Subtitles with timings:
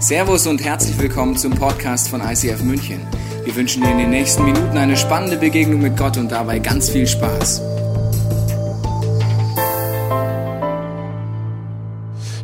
[0.00, 3.04] Servus und herzlich willkommen zum Podcast von ICF München.
[3.44, 6.88] Wir wünschen dir in den nächsten Minuten eine spannende Begegnung mit Gott und dabei ganz
[6.88, 7.60] viel Spaß.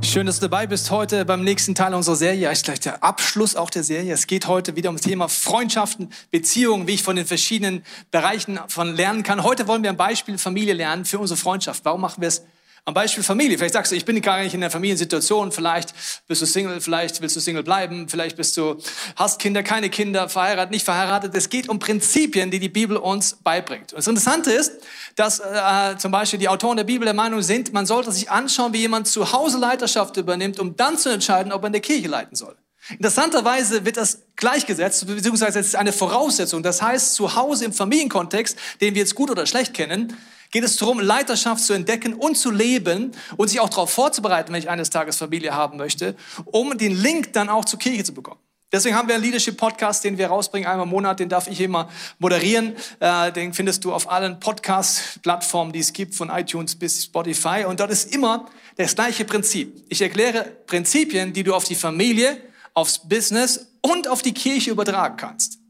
[0.03, 2.51] Schön, dass du dabei bist heute beim nächsten Teil unserer Serie.
[2.51, 4.13] Ist gleich der Abschluss auch der Serie.
[4.13, 8.59] Es geht heute wieder um das Thema Freundschaften, Beziehungen, wie ich von den verschiedenen Bereichen
[8.67, 9.45] von lernen kann.
[9.45, 11.85] Heute wollen wir ein Beispiel Familie lernen für unsere Freundschaft.
[11.85, 12.43] Warum machen wir es
[12.87, 13.57] am Beispiel Familie.
[13.57, 15.53] Vielleicht sagst du, ich bin gar nicht in der Familiensituation.
[15.53, 15.95] Vielleicht
[16.27, 18.09] bist du Single, vielleicht willst du Single bleiben.
[18.09, 18.77] Vielleicht bist du,
[19.17, 21.35] hast Kinder, keine Kinder, verheiratet, nicht verheiratet.
[21.35, 23.93] Es geht um Prinzipien, die die Bibel uns beibringt.
[23.93, 24.73] Und das Interessante ist,
[25.17, 28.75] dass äh, zum Beispiel die Autoren der Bibel der Meinung sind, man sollte sich anschauen,
[28.75, 32.09] wie jemand zu Hause Leiterschaft übernimmt, um dann zu entscheiden, ob er in der Kirche
[32.09, 32.55] leiten soll.
[32.91, 36.63] Interessanterweise wird das gleichgesetzt, beziehungsweise es ist eine Voraussetzung.
[36.63, 40.15] Das heißt, zu Hause im Familienkontext, den wir jetzt gut oder schlecht kennen,
[40.55, 44.61] geht es darum, Leiterschaft zu entdecken und zu leben und sich auch darauf vorzubereiten, wenn
[44.61, 48.39] ich eines Tages Familie haben möchte, um den Link dann auch zur Kirche zu bekommen.
[48.73, 51.89] Deswegen haben wir einen Leadership-Podcast, den wir rausbringen einmal im Monat, den darf ich immer
[52.21, 52.77] moderieren.
[53.01, 57.65] Äh, den findest du auf allen Podcast-Plattformen, die es gibt, von iTunes bis Spotify.
[57.67, 59.85] Und dort ist immer das gleiche Prinzip.
[59.89, 62.41] Ich erkläre Prinzipien, die du auf die Familie,
[62.75, 65.64] aufs Business und auf die Kirche übertragen kannst.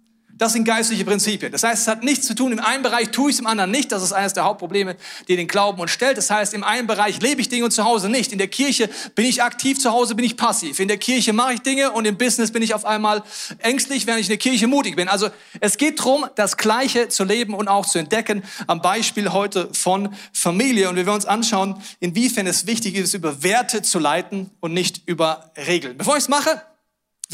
[0.45, 1.51] Das sind geistliche Prinzipien.
[1.51, 3.71] Das heißt, es hat nichts zu tun, im einen Bereich tue ich es, im anderen
[3.71, 3.91] nicht.
[3.91, 4.95] Das ist eines der Hauptprobleme,
[5.27, 6.19] die den Glauben uns stellt.
[6.19, 8.31] Das heißt, im einen Bereich lebe ich Dinge und zu Hause nicht.
[8.31, 10.81] In der Kirche bin ich aktiv, zu Hause bin ich passiv.
[10.81, 13.23] In der Kirche mache ich Dinge und im Business bin ich auf einmal
[13.61, 15.09] ängstlich, während ich in der Kirche mutig bin.
[15.09, 18.43] Also es geht darum, das Gleiche zu leben und auch zu entdecken.
[18.67, 20.91] Am Beispiel heute von Familie.
[20.91, 25.05] Und wir werden uns anschauen, inwiefern es wichtig ist, über Werte zu leiten und nicht
[25.07, 25.97] über Regeln.
[25.97, 26.61] Bevor ich es mache,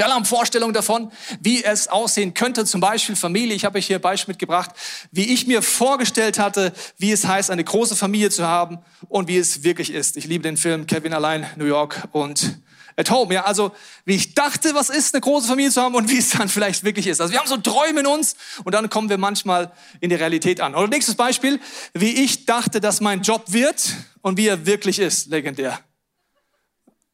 [0.00, 1.12] wir alle haben Vorstellungen davon,
[1.42, 3.54] wie es aussehen könnte, zum Beispiel Familie.
[3.54, 4.70] Ich habe euch hier ein Beispiel mitgebracht,
[5.12, 8.78] wie ich mir vorgestellt hatte, wie es heißt, eine große Familie zu haben
[9.10, 10.16] und wie es wirklich ist.
[10.16, 12.62] Ich liebe den Film Kevin allein, New York und
[12.96, 13.34] at Home.
[13.34, 13.72] Ja, also
[14.06, 16.82] wie ich dachte, was ist, eine große Familie zu haben und wie es dann vielleicht
[16.82, 17.20] wirklich ist.
[17.20, 20.62] Also wir haben so Träume in uns und dann kommen wir manchmal in die Realität
[20.62, 20.74] an.
[20.74, 21.60] Oder nächstes Beispiel,
[21.92, 25.26] wie ich dachte, dass mein Job wird und wie er wirklich ist.
[25.26, 25.78] Legendär.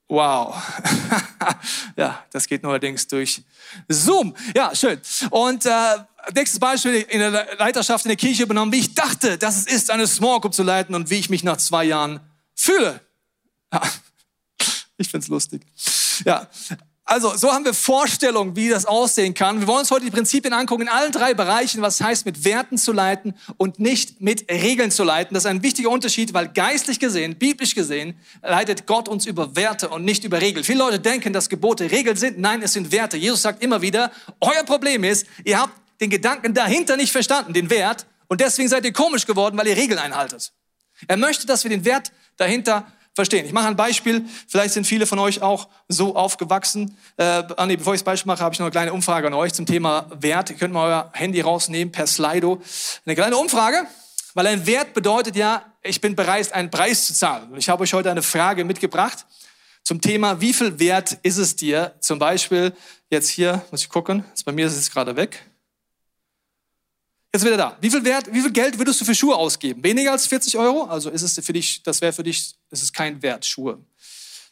[0.08, 0.54] Wow.
[1.96, 3.42] ja, das geht neuerdings durch
[3.88, 4.36] Zoom.
[4.54, 5.00] Ja, schön.
[5.30, 5.70] Und äh,
[6.32, 9.90] nächstes Beispiel in der Leiterschaft in der Kirche übernommen, wie ich dachte, dass es ist,
[9.90, 12.20] eine Small Group zu leiten und wie ich mich nach zwei Jahren
[12.54, 13.00] fühle.
[13.72, 13.82] Ja,
[14.96, 15.62] ich find's lustig.
[16.24, 16.48] Ja,
[17.08, 19.60] also, so haben wir Vorstellungen, wie das aussehen kann.
[19.60, 22.78] Wir wollen uns heute die Prinzipien angucken in allen drei Bereichen, was heißt, mit Werten
[22.78, 25.32] zu leiten und nicht mit Regeln zu leiten.
[25.34, 29.88] Das ist ein wichtiger Unterschied, weil geistlich gesehen, biblisch gesehen, leitet Gott uns über Werte
[29.88, 30.64] und nicht über Regeln.
[30.64, 32.40] Viele Leute denken, dass Gebote Regeln sind.
[32.40, 33.16] Nein, es sind Werte.
[33.16, 37.70] Jesus sagt immer wieder, euer Problem ist, ihr habt den Gedanken dahinter nicht verstanden, den
[37.70, 40.52] Wert, und deswegen seid ihr komisch geworden, weil ihr Regeln einhaltet.
[41.06, 43.46] Er möchte, dass wir den Wert dahinter verstehen.
[43.46, 44.24] Ich mache ein Beispiel.
[44.46, 46.96] Vielleicht sind viele von euch auch so aufgewachsen.
[47.16, 49.34] Äh, ah, nee, bevor ich das Beispiel mache, habe ich noch eine kleine Umfrage an
[49.34, 50.50] euch zum Thema Wert.
[50.50, 52.60] Ihr könnt mal euer Handy rausnehmen per Slido.
[53.04, 53.86] Eine kleine Umfrage,
[54.34, 57.48] weil ein Wert bedeutet ja, ich bin bereit, einen Preis zu zahlen.
[57.56, 59.24] Ich habe euch heute eine Frage mitgebracht
[59.82, 61.94] zum Thema, wie viel Wert ist es dir?
[62.00, 62.72] Zum Beispiel
[63.08, 65.46] jetzt hier, muss ich gucken, bei mir ist es gerade weg.
[67.36, 67.76] Jetzt wieder da.
[67.82, 69.84] Wie viel Wert, wie viel Geld würdest du für Schuhe ausgeben?
[69.84, 70.84] Weniger als 40 Euro?
[70.84, 73.78] Also ist es für dich, das wäre für dich, ist kein Wert, Schuhe.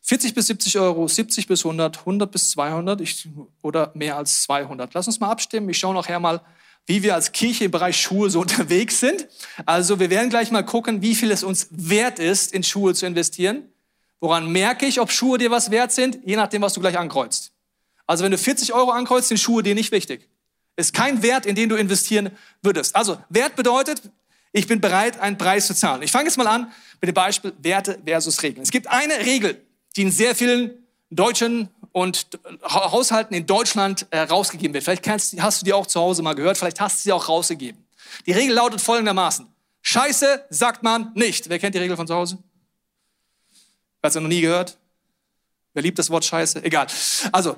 [0.03, 3.27] 40 bis 70 Euro, 70 bis 100, 100 bis 200 ich,
[3.63, 4.93] oder mehr als 200.
[4.93, 5.67] Lass uns mal abstimmen.
[5.71, 6.43] Ich schaue nachher mal,
[6.85, 9.29] wie wir als Kirche im Bereich Schuhe so unterwegs sind.
[9.65, 13.07] Also wir werden gleich mal gucken, wie viel es uns wert ist, in Schuhe zu
[13.07, 13.63] investieren.
[14.21, 16.19] Woran merke ich, ob Schuhe dir was wert sind?
[16.27, 17.53] Je nachdem, was du gleich ankreuzt.
[18.07, 20.29] Also wenn du 40 Euro ankreuzt, sind Schuhe dir nicht wichtig.
[20.77, 22.31] Ist kein Wert, in den du investieren
[22.63, 22.97] würdest.
[22.97, 24.03] Also Wert bedeutet,
[24.53, 26.03] ich bin bereit, einen Preis zu zahlen.
[26.03, 28.63] Ich fange jetzt mal an mit dem Beispiel Werte versus Regeln.
[28.63, 29.61] Es gibt eine Regel,
[29.97, 30.71] die in sehr vielen
[31.11, 32.27] deutschen und
[32.65, 34.85] Haushalten in Deutschland äh, rausgegeben wird.
[34.85, 37.85] Vielleicht hast du die auch zu Hause mal gehört, vielleicht hast du sie auch rausgegeben.
[38.27, 39.47] Die Regel lautet folgendermaßen.
[39.83, 41.49] Scheiße sagt man nicht.
[41.49, 42.39] Wer kennt die Regel von zu Hause?
[44.01, 44.79] Wer hat sie noch nie gehört?
[45.73, 46.65] Wer liebt das Wort Scheiße?
[46.65, 46.87] Egal.
[47.33, 47.57] Also,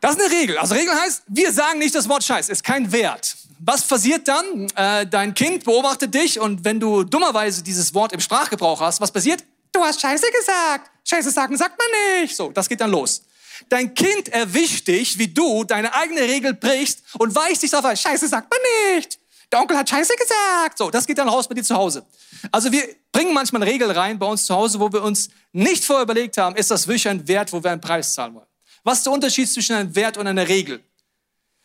[0.00, 0.58] das ist eine Regel.
[0.58, 3.36] Also Regel heißt, wir sagen nicht das Wort Scheiß, ist kein Wert.
[3.58, 4.68] Was passiert dann?
[4.74, 9.12] Äh, dein Kind beobachtet dich und wenn du dummerweise dieses Wort im Sprachgebrauch hast, was
[9.12, 9.44] passiert?
[9.72, 10.90] Du hast Scheiße gesagt.
[11.04, 12.34] Scheiße sagen sagt man nicht.
[12.34, 13.22] So, das geht dann los.
[13.68, 18.28] Dein Kind erwischt dich, wie du deine eigene Regel brichst und weicht dich darauf Scheiße
[18.28, 18.60] sagt man
[18.96, 19.18] nicht.
[19.52, 20.78] Der Onkel hat Scheiße gesagt.
[20.78, 22.06] So, das geht dann raus bei dir zu Hause.
[22.50, 22.82] Also wir
[23.12, 26.38] bringen manchmal eine Regel rein bei uns zu Hause, wo wir uns nicht vorher überlegt
[26.38, 28.46] haben, ist das wirklich ein Wert, wo wir einen Preis zahlen wollen.
[28.82, 30.82] Was ist der Unterschied zwischen einem Wert und einer Regel?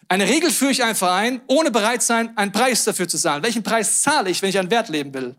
[0.08, 3.42] Eine Regel führe ich einfach ein, ohne bereit sein, einen Preis dafür zu zahlen.
[3.44, 5.36] Welchen Preis zahle ich, wenn ich einen Wert leben will?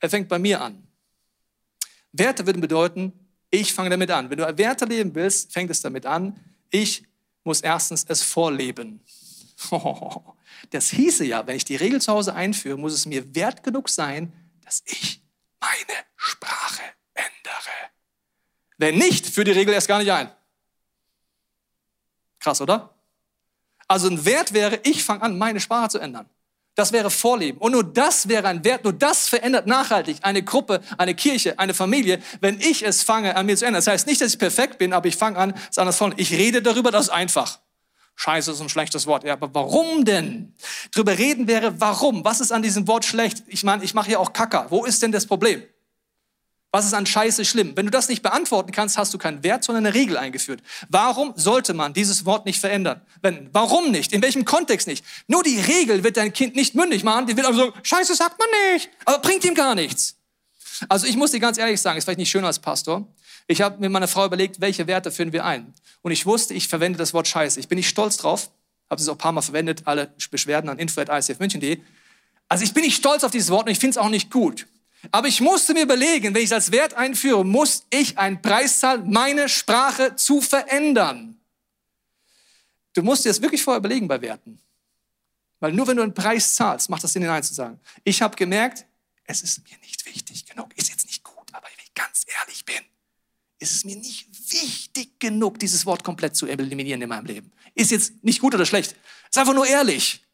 [0.00, 0.86] Er fängt bei mir an.
[2.12, 3.12] Werte würden bedeuten,
[3.50, 4.28] ich fange damit an.
[4.28, 6.38] Wenn du Werte leben willst, fängt es damit an,
[6.70, 7.04] Ich
[7.44, 9.00] muss erstens es vorleben.
[10.70, 13.88] Das hieße ja, wenn ich die Regel zu Hause einführe, muss es mir wert genug
[13.88, 14.32] sein,
[14.64, 15.22] dass ich
[15.60, 16.82] meine Sprache
[17.14, 17.90] ändere.
[18.76, 20.30] Wenn nicht, führe die Regel erst gar nicht ein.
[22.40, 22.94] Krass, oder?
[23.86, 26.28] Also ein Wert wäre, ich fange an, meine Sprache zu ändern.
[26.74, 27.58] Das wäre Vorleben.
[27.58, 31.74] Und nur das wäre ein Wert, nur das verändert nachhaltig eine Gruppe, eine Kirche, eine
[31.74, 33.80] Familie, wenn ich es fange, an mir zu ändern.
[33.80, 36.14] Das heißt nicht, dass ich perfekt bin, aber ich fange an, es anders vorne.
[36.18, 37.58] Ich rede darüber, das ist einfach.
[38.14, 39.24] Scheiße ist ein schlechtes Wort.
[39.24, 40.54] Ja, aber warum denn?
[40.92, 42.24] Drüber reden wäre, warum?
[42.24, 43.42] Was ist an diesem Wort schlecht?
[43.48, 44.66] Ich meine, ich mache ja auch Kacker.
[44.70, 45.62] Wo ist denn das Problem?
[46.70, 47.72] Was ist an Scheiße schlimm?
[47.76, 50.62] Wenn du das nicht beantworten kannst, hast du keinen Wert, sondern eine Regel eingeführt.
[50.90, 53.00] Warum sollte man dieses Wort nicht verändern?
[53.22, 54.12] Wenn, warum nicht?
[54.12, 55.02] In welchem Kontext nicht?
[55.28, 57.26] Nur die Regel wird dein Kind nicht mündig machen.
[57.26, 58.90] Die wird aber so, Scheiße sagt man nicht.
[59.06, 60.16] Aber bringt ihm gar nichts.
[60.90, 63.06] Also ich muss dir ganz ehrlich sagen, ist vielleicht nicht schön als Pastor.
[63.46, 65.72] Ich habe mit meiner Frau überlegt, welche Werte führen wir ein.
[66.02, 67.58] Und ich wusste, ich verwende das Wort Scheiße.
[67.58, 68.50] Ich bin nicht stolz drauf.
[68.90, 69.82] Habe es auch ein paar Mal verwendet.
[69.86, 71.80] Alle Beschwerden an info.isfmünchen.de.
[72.48, 74.66] Also ich bin nicht stolz auf dieses Wort und ich finde es auch nicht gut.
[75.10, 78.80] Aber ich musste mir überlegen, wenn ich es als Wert einführe, muss ich einen Preis
[78.80, 81.38] zahlen, meine Sprache zu verändern.
[82.94, 84.60] Du musst dir das wirklich vorher überlegen bei Werten.
[85.60, 87.78] Weil nur wenn du einen Preis zahlst, macht das Sinn, hinein zu sagen.
[88.04, 88.86] Ich habe gemerkt,
[89.24, 90.76] es ist mir nicht wichtig genug.
[90.76, 92.80] Ist jetzt nicht gut, aber wenn ich ganz ehrlich bin,
[93.58, 97.52] ist es mir nicht wichtig genug, dieses Wort komplett zu eliminieren in meinem Leben.
[97.74, 98.96] Ist jetzt nicht gut oder schlecht.
[99.28, 100.24] Ist einfach nur ehrlich.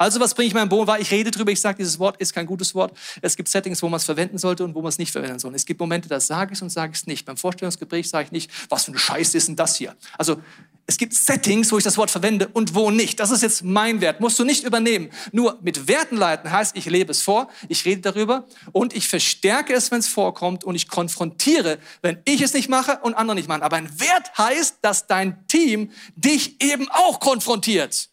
[0.00, 0.98] Also was bringe ich meinem Boden war?
[0.98, 2.96] Ich rede drüber, ich sage, dieses Wort ist kein gutes Wort.
[3.20, 5.54] Es gibt Settings, wo man es verwenden sollte und wo man es nicht verwenden soll.
[5.54, 7.26] Es gibt Momente, da sage ich es und sage ich es nicht.
[7.26, 9.94] Beim Vorstellungsgespräch sage ich nicht, was für eine Scheiße ist denn das hier?
[10.16, 10.40] Also
[10.86, 13.20] es gibt Settings, wo ich das Wort verwende und wo nicht.
[13.20, 14.22] Das ist jetzt mein Wert.
[14.22, 15.10] Musst du nicht übernehmen.
[15.32, 19.74] Nur mit Werten leiten heißt, ich lebe es vor, ich rede darüber und ich verstärke
[19.74, 23.48] es, wenn es vorkommt und ich konfrontiere, wenn ich es nicht mache und andere nicht
[23.48, 23.62] machen.
[23.62, 28.08] Aber ein Wert heißt, dass dein Team dich eben auch konfrontiert.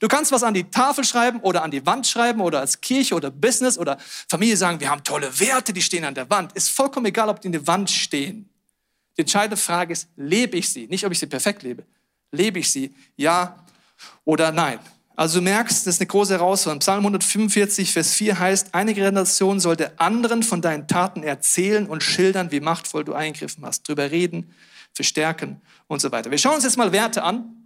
[0.00, 3.14] Du kannst was an die Tafel schreiben oder an die Wand schreiben oder als Kirche
[3.14, 3.98] oder Business oder
[4.28, 6.52] Familie sagen, wir haben tolle Werte, die stehen an der Wand.
[6.52, 8.48] Ist vollkommen egal, ob die in der Wand stehen.
[9.16, 10.86] Die entscheidende Frage ist, lebe ich sie?
[10.86, 11.84] Nicht, ob ich sie perfekt lebe.
[12.30, 12.94] Lebe ich sie?
[13.16, 13.56] Ja
[14.24, 14.78] oder nein?
[15.14, 16.78] Also du merkst, das ist eine große Herausforderung.
[16.80, 22.50] Psalm 145, Vers 4 heißt, eine Generation sollte anderen von deinen Taten erzählen und schildern,
[22.50, 23.86] wie machtvoll du eingegriffen hast.
[23.86, 24.54] Drüber reden,
[24.94, 26.30] verstärken und so weiter.
[26.30, 27.61] Wir schauen uns jetzt mal Werte an.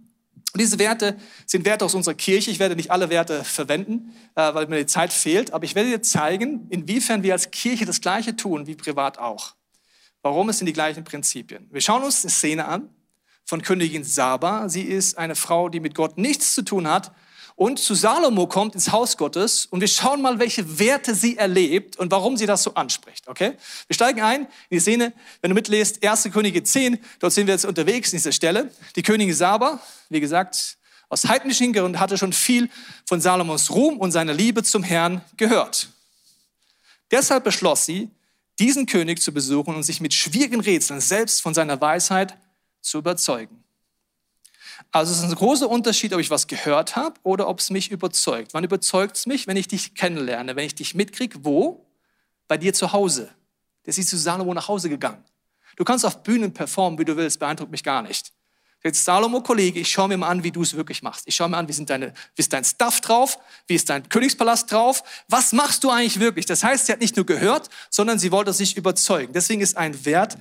[0.53, 2.49] Und diese Werte sind Werte aus unserer Kirche.
[2.51, 5.89] Ich werde nicht alle Werte verwenden, äh, weil mir die Zeit fehlt, aber ich werde
[5.89, 9.55] dir zeigen, inwiefern wir als Kirche das Gleiche tun wie privat auch.
[10.21, 10.49] Warum?
[10.49, 11.67] Es sind die gleichen Prinzipien.
[11.71, 12.89] Wir schauen uns eine Szene an
[13.45, 14.67] von Königin Saba.
[14.67, 17.13] Sie ist eine Frau, die mit Gott nichts zu tun hat,
[17.57, 21.97] und zu Salomo kommt ins Haus Gottes und wir schauen mal, welche Werte sie erlebt
[21.97, 23.27] und warum sie das so anspricht.
[23.27, 23.53] Okay?
[23.87, 25.11] Wir steigen ein in die Szene,
[25.41, 26.29] wenn du mitlest, 1.
[26.31, 28.71] Könige 10, dort sind wir jetzt unterwegs in dieser Stelle.
[28.95, 30.77] Die Königin Saba, wie gesagt,
[31.09, 32.69] aus heidnischen Hintergrund hatte schon viel
[33.07, 35.89] von Salomos Ruhm und seiner Liebe zum Herrn gehört.
[37.09, 38.11] Deshalb beschloss sie,
[38.59, 42.37] diesen König zu besuchen und sich mit schwierigen Rätseln selbst von seiner Weisheit
[42.81, 43.63] zu überzeugen.
[44.91, 47.91] Also es ist ein großer Unterschied, ob ich was gehört habe oder ob es mich
[47.91, 48.53] überzeugt.
[48.53, 49.47] Wann überzeugt es mich?
[49.47, 51.85] Wenn ich dich kennenlerne, wenn ich dich mitkriege, wo?
[52.47, 53.29] Bei dir zu Hause.
[53.85, 55.23] Der ist zu Salomo nach Hause gegangen.
[55.75, 58.33] Du kannst auf Bühnen performen, wie du willst, beeindruckt mich gar nicht.
[58.83, 61.27] Jetzt Salomo, Kollege, ich schaue mir mal an, wie du es wirklich machst.
[61.27, 64.07] Ich schaue mir an, wie, sind deine, wie ist dein Stuff drauf, wie ist dein
[64.07, 66.45] Königspalast drauf, was machst du eigentlich wirklich?
[66.45, 69.33] Das heißt, sie hat nicht nur gehört, sondern sie wollte sich überzeugen.
[69.33, 70.37] Deswegen ist ein Wert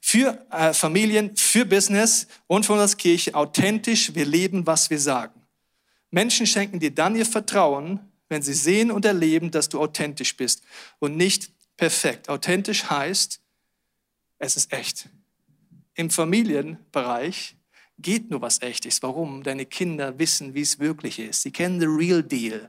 [0.00, 4.14] für äh, Familien, für Business und für uns Kirche authentisch.
[4.14, 5.40] Wir leben, was wir sagen.
[6.10, 10.62] Menschen schenken dir dann ihr Vertrauen, wenn sie sehen und erleben, dass du authentisch bist
[10.98, 12.28] und nicht perfekt.
[12.28, 13.40] Authentisch heißt,
[14.38, 15.08] es ist echt.
[15.94, 17.56] Im Familienbereich
[17.98, 19.02] geht nur was Echtes.
[19.02, 19.42] Warum?
[19.42, 21.42] Deine Kinder wissen, wie es wirklich ist.
[21.42, 22.68] Sie kennen the real deal.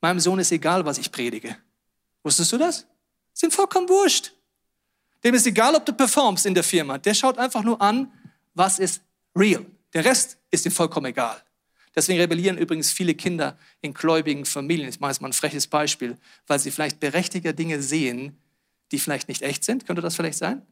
[0.00, 1.56] Meinem Sohn ist egal, was ich predige.
[2.22, 2.86] Wusstest du das?
[3.32, 4.32] Sind vollkommen wurscht.
[5.24, 6.98] Dem ist egal, ob du performst in der Firma.
[6.98, 8.10] Der schaut einfach nur an,
[8.54, 9.02] was ist
[9.36, 9.66] real.
[9.92, 11.42] Der Rest ist ihm vollkommen egal.
[11.94, 14.88] Deswegen rebellieren übrigens viele Kinder in gläubigen Familien.
[14.88, 18.38] Ich mache jetzt mal ein freches Beispiel, weil sie vielleicht berechtigter Dinge sehen,
[18.92, 19.86] die vielleicht nicht echt sind.
[19.86, 20.62] Könnte das vielleicht sein?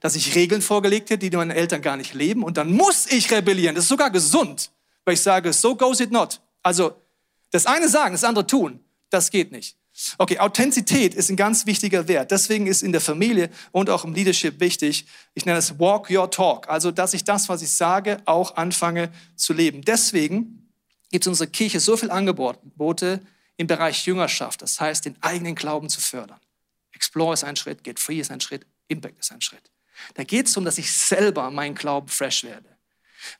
[0.00, 3.30] Dass ich Regeln vorgelegt hätte, die meine Eltern gar nicht leben und dann muss ich
[3.32, 3.74] rebellieren.
[3.74, 4.70] Das ist sogar gesund,
[5.04, 6.40] weil ich sage, so goes it not.
[6.62, 7.00] Also
[7.50, 9.76] das eine sagen, das andere tun, das geht nicht.
[10.18, 12.30] Okay, Authentizität ist ein ganz wichtiger Wert.
[12.30, 16.30] Deswegen ist in der Familie und auch im Leadership wichtig, ich nenne es Walk Your
[16.30, 16.68] Talk.
[16.68, 19.82] Also, dass ich das, was ich sage, auch anfange zu leben.
[19.82, 20.70] Deswegen
[21.10, 23.20] gibt es in unserer Kirche so viele Angebote
[23.56, 24.62] im Bereich Jüngerschaft.
[24.62, 26.40] Das heißt, den eigenen Glauben zu fördern.
[26.92, 29.70] Explore ist ein Schritt, Get Free ist ein Schritt, Impact ist ein Schritt.
[30.14, 32.68] Da geht es darum, dass ich selber meinen Glauben fresh werde.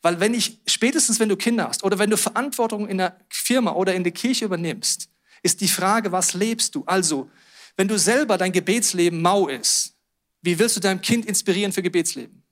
[0.03, 3.73] Weil wenn ich, spätestens wenn du Kinder hast oder wenn du Verantwortung in der Firma
[3.73, 5.10] oder in der Kirche übernimmst,
[5.43, 6.85] ist die Frage, was lebst du?
[6.87, 7.31] Also,
[7.77, 9.95] wenn du selber dein Gebetsleben mau ist,
[10.43, 12.43] wie willst du deinem Kind inspirieren für Gebetsleben?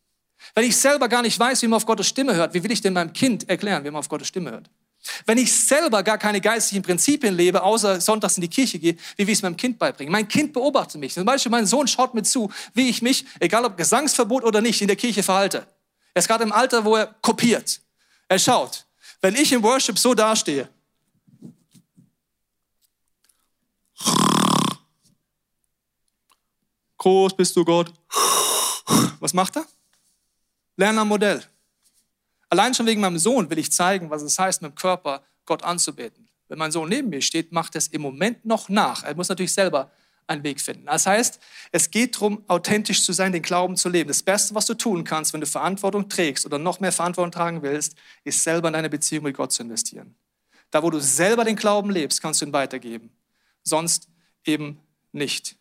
[0.55, 2.81] Wenn ich selber gar nicht weiß, wie man auf Gottes Stimme hört, wie will ich
[2.81, 4.71] denn meinem Kind erklären, wie man auf Gottes Stimme hört?
[5.27, 9.27] Wenn ich selber gar keine geistlichen Prinzipien lebe, außer sonntags in die Kirche gehe, wie
[9.27, 10.13] will ich es meinem Kind beibringen?
[10.13, 11.15] Mein Kind beobachtet mich.
[11.15, 14.81] Zum Beispiel mein Sohn schaut mir zu, wie ich mich, egal ob Gesangsverbot oder nicht,
[14.81, 15.67] in der Kirche verhalte.
[16.15, 17.81] Er ist gerade im Alter, wo er kopiert.
[18.29, 18.87] Er schaut.
[19.21, 20.69] Wenn ich im Worship so dastehe,
[26.99, 27.93] groß bist du Gott.
[29.21, 29.67] Was macht er?
[30.77, 31.43] Lernen am Modell.
[32.51, 35.63] Allein schon wegen meinem Sohn will ich zeigen, was es heißt, mit dem Körper Gott
[35.65, 36.29] anzubeten.
[36.49, 39.05] Wenn mein Sohn neben mir steht, macht er es im Moment noch nach.
[39.05, 39.91] Er muss natürlich selber
[40.27, 40.87] einen Weg finden.
[40.87, 41.41] Das heißt,
[41.73, 44.09] es geht darum, authentisch zu sein, den Glauben zu leben.
[44.09, 47.63] Das Beste, was du tun kannst, wenn du Verantwortung trägst oder noch mehr Verantwortung tragen
[47.63, 50.15] willst, ist selber in deine Beziehung mit Gott zu investieren.
[50.71, 53.11] Da, wo du selber den Glauben lebst, kannst du ihn weitergeben.
[53.63, 54.09] Sonst
[54.45, 54.81] eben
[55.13, 55.57] nicht.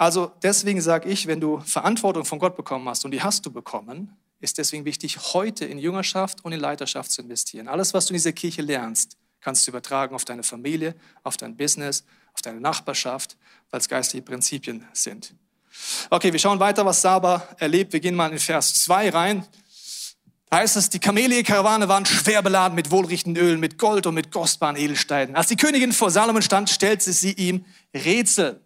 [0.00, 3.50] Also deswegen sage ich, wenn du Verantwortung von Gott bekommen hast, und die hast du
[3.50, 7.68] bekommen, ist deswegen wichtig, heute in Jüngerschaft und in Leiterschaft zu investieren.
[7.68, 11.54] Alles, was du in dieser Kirche lernst, kannst du übertragen auf deine Familie, auf dein
[11.54, 12.02] Business,
[12.32, 13.36] auf deine Nachbarschaft,
[13.70, 15.34] weil es geistliche Prinzipien sind.
[16.08, 17.92] Okay, wir schauen weiter, was Saba erlebt.
[17.92, 19.46] Wir gehen mal in Vers 2 rein.
[20.48, 24.32] Da heißt es, die Kamelie-Karawane waren schwer beladen mit wohlriechenden Ölen, mit Gold und mit
[24.32, 25.36] kostbaren Edelsteinen.
[25.36, 28.62] Als die Königin vor Salomon stand, stellte sie ihm Rätsel,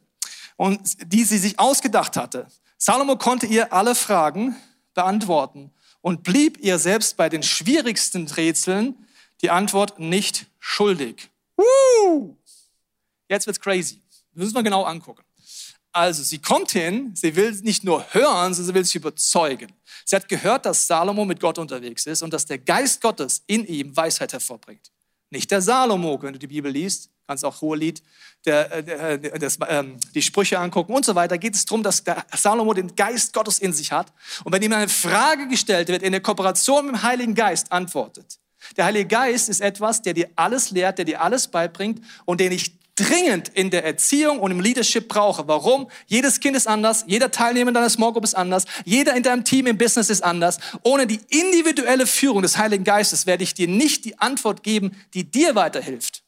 [0.57, 2.47] und die sie sich ausgedacht hatte.
[2.79, 4.57] Salomo konnte ihr alle Fragen
[4.95, 9.07] beantworten und blieb ihr selbst bei den schwierigsten Rätseln
[9.41, 11.31] die Antwort nicht schuldig.
[11.57, 12.37] Woo!
[13.29, 14.03] Jetzt wird's crazy.
[14.33, 15.23] Das müssen wir genau angucken.
[15.93, 19.73] Also, sie kommt hin, sie will nicht nur hören, sondern sie will sich überzeugen.
[20.05, 23.65] Sie hat gehört, dass Salomo mit Gott unterwegs ist und dass der Geist Gottes in
[23.65, 24.91] ihm Weisheit hervorbringt.
[25.35, 28.01] Nicht der Salomo, wenn du die Bibel liest, kannst auch Hohelied,
[28.45, 32.05] der, äh, der, das, ähm, die Sprüche angucken und so weiter, geht es darum, dass
[32.05, 34.13] der Salomo den Geist Gottes in sich hat.
[34.45, 38.39] Und wenn ihm eine Frage gestellt wird, in der Kooperation mit dem Heiligen Geist antwortet.
[38.77, 42.53] Der Heilige Geist ist etwas, der dir alles lehrt, der dir alles beibringt und den
[42.53, 45.47] ich dringend in der Erziehung und im Leadership brauche.
[45.49, 45.89] Warum?
[46.07, 49.67] Jedes Kind ist anders, jeder Teilnehmer deiner Small Group ist anders, jeder in deinem Team
[49.67, 50.59] im Business ist anders.
[50.83, 55.31] Ohne die individuelle Führung des Heiligen Geistes werde ich dir nicht die Antwort geben, die
[55.31, 56.24] dir weiterhilft.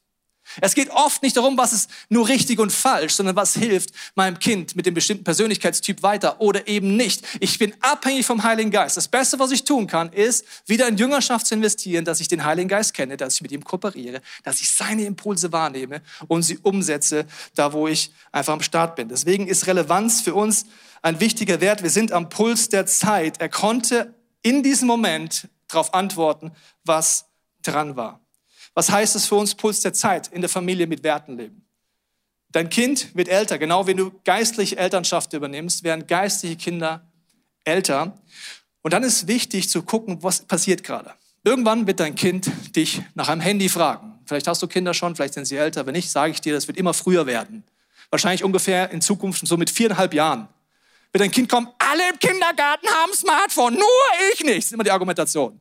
[0.61, 4.39] Es geht oft nicht darum, was ist nur richtig und falsch, sondern was hilft meinem
[4.39, 7.25] Kind mit dem bestimmten Persönlichkeitstyp weiter oder eben nicht.
[7.39, 8.97] Ich bin abhängig vom Heiligen Geist.
[8.97, 12.43] Das Beste, was ich tun kann, ist, wieder in Jüngerschaft zu investieren, dass ich den
[12.43, 16.57] Heiligen Geist kenne, dass ich mit ihm kooperiere, dass ich seine Impulse wahrnehme und sie
[16.57, 19.09] umsetze, da wo ich einfach am Start bin.
[19.09, 20.65] Deswegen ist Relevanz für uns
[21.01, 21.83] ein wichtiger Wert.
[21.83, 23.39] Wir sind am Puls der Zeit.
[23.39, 26.51] Er konnte in diesem Moment darauf antworten,
[26.83, 27.25] was
[27.61, 28.21] dran war.
[28.77, 31.65] Was heißt es für uns Puls der Zeit in der Familie mit Werten leben?
[32.51, 37.11] Dein Kind wird älter, genau wie du geistliche Elternschaft übernimmst, werden geistliche Kinder
[37.63, 38.21] älter.
[38.83, 41.11] Und dann ist wichtig zu gucken, was passiert gerade.
[41.43, 44.19] Irgendwann wird dein Kind dich nach einem Handy fragen.
[44.27, 45.87] Vielleicht hast du Kinder schon, vielleicht sind sie älter.
[45.87, 47.63] Wenn nicht, sage ich dir, das wird immer früher werden.
[48.11, 50.49] Wahrscheinlich ungefähr in Zukunft so mit viereinhalb Jahren.
[51.11, 53.87] Wird dein Kind kommen, alle im Kindergarten haben Smartphone, nur
[54.33, 54.57] ich nicht.
[54.57, 55.59] Das ist immer die Argumentation.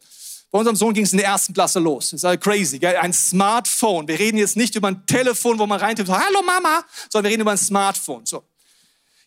[0.57, 2.13] Bei unserem Sohn ging es in der ersten Klasse los.
[2.13, 2.97] Das ist halt crazy, gell?
[2.97, 4.09] Ein Smartphone.
[4.09, 7.43] Wir reden jetzt nicht über ein Telefon, wo man reintippt, hallo Mama, sondern wir reden
[7.43, 8.25] über ein Smartphone.
[8.25, 8.43] So.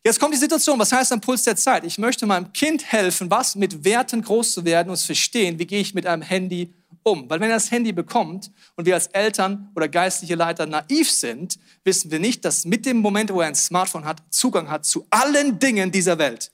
[0.03, 1.83] Jetzt kommt die Situation, was heißt am Puls der Zeit?
[1.83, 5.67] Ich möchte meinem Kind helfen, was mit Werten groß zu werden und zu verstehen, wie
[5.67, 7.29] gehe ich mit einem Handy um.
[7.29, 11.59] Weil wenn er das Handy bekommt und wir als Eltern oder geistliche Leiter naiv sind,
[11.83, 15.05] wissen wir nicht, dass mit dem Moment, wo er ein Smartphone hat, Zugang hat zu
[15.11, 16.51] allen Dingen dieser Welt.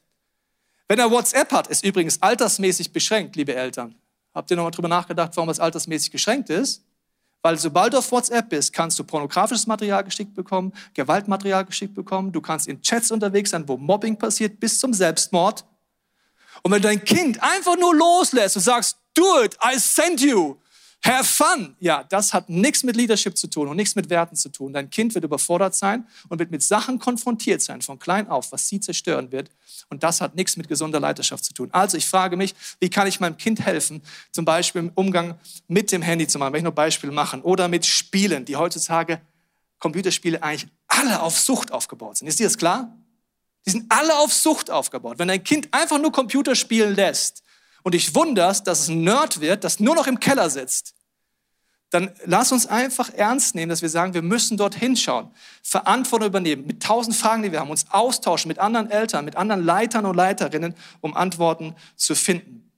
[0.89, 3.95] Wenn er WhatsApp hat, ist übrigens altersmäßig beschränkt, liebe Eltern.
[4.35, 6.83] Habt ihr nochmal drüber nachgedacht, warum das altersmäßig geschränkt ist?
[7.41, 12.31] Weil sobald du auf WhatsApp bist, kannst du pornografisches Material geschickt bekommen, Gewaltmaterial geschickt bekommen,
[12.31, 15.63] du kannst in Chats unterwegs sein, wo Mobbing passiert, bis zum Selbstmord.
[16.63, 20.57] Und wenn dein Kind einfach nur loslässt und sagst, do it, I send you,
[21.05, 24.49] have fun, ja, das hat nichts mit Leadership zu tun und nichts mit Werten zu
[24.49, 24.73] tun.
[24.73, 28.67] Dein Kind wird überfordert sein und wird mit Sachen konfrontiert sein, von klein auf, was
[28.67, 29.49] sie zerstören wird.
[29.89, 31.69] Und das hat nichts mit gesunder Leiterschaft zu tun.
[31.71, 35.91] Also ich frage mich, wie kann ich meinem Kind helfen, zum Beispiel im Umgang mit
[35.91, 39.21] dem Handy zu machen, wenn ich noch Beispiele machen, oder mit Spielen, die heutzutage
[39.79, 42.27] Computerspiele eigentlich alle auf Sucht aufgebaut sind.
[42.27, 42.97] Ist dir das klar?
[43.65, 45.19] Die sind alle auf Sucht aufgebaut.
[45.19, 47.43] Wenn dein Kind einfach nur Computer spielen lässt
[47.83, 50.94] und dich wunderst, dass es ein Nerd wird, das nur noch im Keller sitzt,
[51.91, 55.29] dann lass uns einfach ernst nehmen, dass wir sagen, wir müssen dort hinschauen,
[55.61, 59.63] Verantwortung übernehmen, mit tausend Fragen, die wir haben, uns austauschen mit anderen Eltern, mit anderen
[59.63, 62.71] Leitern und Leiterinnen, um Antworten zu finden.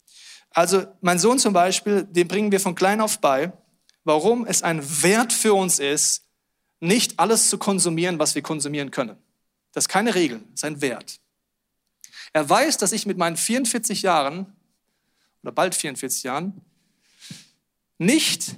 [0.51, 3.53] Also mein Sohn zum Beispiel, den bringen wir von klein auf bei,
[4.03, 6.23] warum es ein Wert für uns ist,
[6.79, 9.17] nicht alles zu konsumieren, was wir konsumieren können.
[9.71, 11.19] Das ist keine Regel, das ist ein Wert.
[12.33, 14.55] Er weiß, dass ich mit meinen 44 Jahren
[15.43, 16.61] oder bald 44 Jahren
[17.97, 18.55] nicht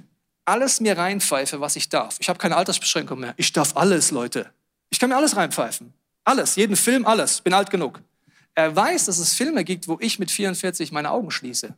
[0.50, 2.16] alles mir reinpfeife, was ich darf.
[2.18, 3.34] Ich habe keine Altersbeschränkung mehr.
[3.36, 4.50] Ich darf alles, Leute.
[4.90, 5.94] Ich kann mir alles reinpfeifen.
[6.24, 7.40] Alles, jeden Film, alles.
[7.40, 8.02] Bin alt genug.
[8.56, 11.74] Er weiß, dass es Filme gibt, wo ich mit 44 meine Augen schließe.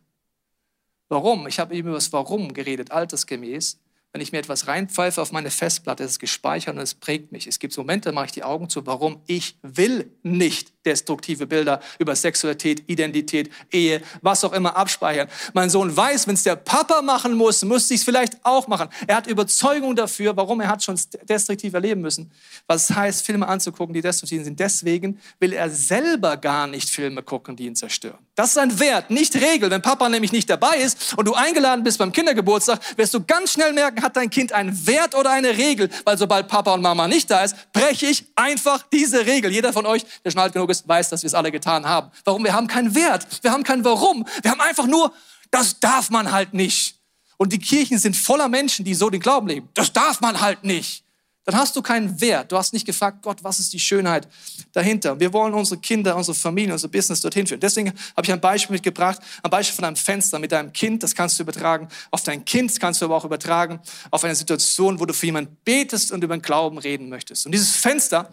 [1.08, 1.46] Warum?
[1.46, 3.78] Ich habe eben über das Warum geredet, altersgemäß.
[4.12, 7.46] Wenn ich mir etwas reinpfeife auf meine Festplatte, ist es gespeichert und es prägt mich.
[7.46, 11.80] Es gibt Momente, da mache ich die Augen zu, warum ich will nicht destruktive Bilder
[11.98, 15.28] über Sexualität, Identität, Ehe, was auch immer abspeichern.
[15.54, 18.90] Mein Sohn weiß, wenn es der Papa machen muss, müsste ich es vielleicht auch machen.
[19.06, 22.30] Er hat Überzeugung dafür, warum er hat schon destruktiv erleben müssen.
[22.66, 24.60] Was heißt, Filme anzugucken, die destruktiv sind.
[24.60, 28.18] Deswegen will er selber gar nicht Filme gucken, die ihn zerstören.
[28.34, 29.70] Das ist ein Wert, nicht Regel.
[29.70, 33.52] Wenn Papa nämlich nicht dabei ist und du eingeladen bist beim Kindergeburtstag, wirst du ganz
[33.52, 35.90] schnell merken, hat dein Kind einen Wert oder eine Regel?
[36.04, 39.52] Weil sobald Papa und Mama nicht da ist, breche ich einfach diese Regel.
[39.52, 42.10] Jeder von euch, der schon genug ist, weiß, dass wir es alle getan haben.
[42.24, 42.42] Warum?
[42.42, 43.26] Wir haben keinen Wert.
[43.42, 44.26] Wir haben kein Warum.
[44.40, 45.12] Wir haben einfach nur,
[45.50, 46.96] das darf man halt nicht.
[47.36, 49.68] Und die Kirchen sind voller Menschen, die so den Glauben leben.
[49.74, 51.04] Das darf man halt nicht
[51.44, 52.52] dann hast du keinen Wert.
[52.52, 54.28] Du hast nicht gefragt, Gott, was ist die Schönheit
[54.72, 55.18] dahinter?
[55.18, 57.60] Wir wollen unsere Kinder, unsere Familie, unser Business dorthin führen.
[57.60, 61.02] Deswegen habe ich ein Beispiel mitgebracht, ein Beispiel von einem Fenster mit deinem Kind.
[61.02, 63.80] Das kannst du übertragen auf dein Kind, das kannst du aber auch übertragen
[64.10, 67.46] auf eine Situation, wo du für jemanden betest und über den Glauben reden möchtest.
[67.46, 68.30] Und dieses Fenster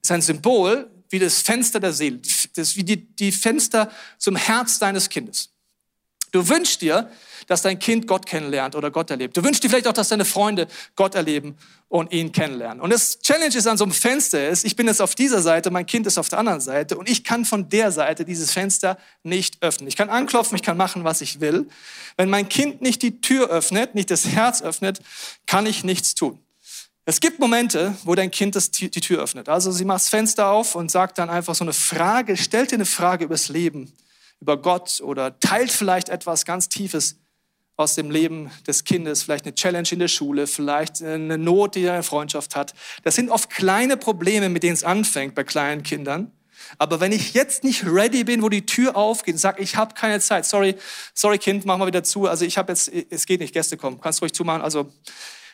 [0.00, 2.20] ist ein Symbol wie das Fenster der Seele,
[2.54, 5.51] das wie die, die Fenster zum Herz deines Kindes.
[6.32, 7.10] Du wünschst dir,
[7.46, 9.36] dass dein Kind Gott kennenlernt oder Gott erlebt.
[9.36, 11.56] Du wünschst dir vielleicht auch, dass deine Freunde Gott erleben
[11.88, 12.80] und ihn kennenlernen.
[12.80, 15.70] Und das Challenge ist an so einem Fenster ist, ich bin jetzt auf dieser Seite,
[15.70, 18.96] mein Kind ist auf der anderen Seite und ich kann von der Seite dieses Fenster
[19.22, 19.88] nicht öffnen.
[19.88, 21.68] Ich kann anklopfen, ich kann machen, was ich will.
[22.16, 25.00] Wenn mein Kind nicht die Tür öffnet, nicht das Herz öffnet,
[25.46, 26.38] kann ich nichts tun.
[27.04, 29.48] Es gibt Momente, wo dein Kind das, die Tür öffnet.
[29.48, 32.76] Also sie macht das Fenster auf und sagt dann einfach so eine Frage, stellt dir
[32.76, 33.92] eine Frage übers Leben,
[34.42, 37.20] über Gott oder teilt vielleicht etwas ganz Tiefes
[37.76, 41.80] aus dem Leben des Kindes, vielleicht eine Challenge in der Schule, vielleicht eine Not, die
[41.80, 42.74] in der Freundschaft hat.
[43.04, 46.32] Das sind oft kleine Probleme, mit denen es anfängt bei kleinen Kindern.
[46.78, 49.94] Aber wenn ich jetzt nicht ready bin, wo die Tür aufgeht und sage, ich habe
[49.94, 50.74] keine Zeit, sorry,
[51.14, 52.26] sorry Kind, mach mal wieder zu.
[52.26, 54.62] Also ich habe jetzt, es geht nicht, Gäste kommen, kannst ruhig zumachen.
[54.62, 54.92] Also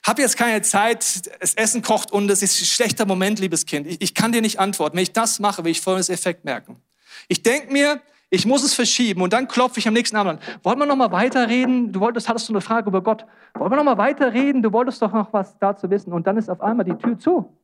[0.02, 3.86] habe jetzt keine Zeit, das Essen kocht und es ist ein schlechter Moment, liebes Kind.
[3.86, 4.96] Ich, ich kann dir nicht antworten.
[4.96, 6.80] Wenn ich das mache, will ich folgendes Effekt merken.
[7.28, 10.38] Ich denke mir, ich muss es verschieben und dann klopfe ich am nächsten Abend an.
[10.62, 11.92] Wollen wir noch mal weiterreden?
[11.92, 13.24] Du wolltest, hattest du eine Frage über Gott.
[13.54, 14.62] Wollen wir noch mal weiterreden?
[14.62, 16.12] Du wolltest doch noch was dazu wissen.
[16.12, 17.58] Und dann ist auf einmal die Tür zu.